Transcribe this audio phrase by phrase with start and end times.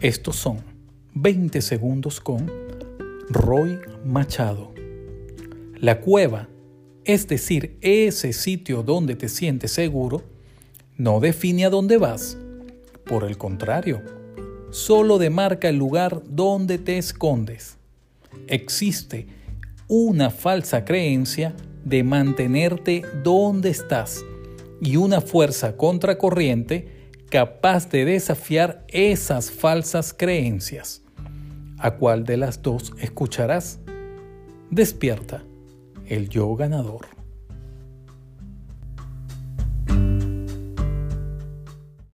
[0.00, 0.58] Estos son
[1.14, 2.48] 20 segundos con
[3.30, 4.72] Roy Machado.
[5.74, 6.48] La cueva,
[7.04, 10.22] es decir, ese sitio donde te sientes seguro,
[10.96, 12.38] no define a dónde vas.
[13.06, 14.00] Por el contrario,
[14.70, 17.76] solo demarca el lugar donde te escondes.
[18.46, 19.26] Existe
[19.88, 24.24] una falsa creencia de mantenerte donde estás
[24.80, 26.97] y una fuerza contracorriente
[27.30, 31.02] capaz de desafiar esas falsas creencias.
[31.78, 33.78] ¿A cuál de las dos escucharás?
[34.70, 35.42] Despierta,
[36.06, 37.17] el yo ganador.